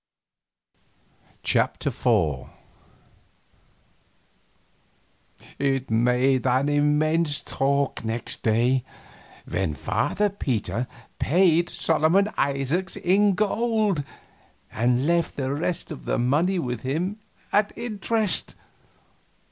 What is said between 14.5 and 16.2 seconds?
and left the rest of the